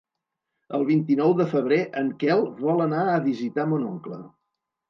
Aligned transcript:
El 0.77 0.85
vint-i-nou 0.87 1.35
de 1.41 1.47
febrer 1.51 1.79
en 2.03 2.09
Quel 2.25 2.41
vol 2.65 2.83
anar 2.89 3.05
a 3.19 3.23
visitar 3.29 3.71
mon 3.75 3.89
oncle. 3.95 4.23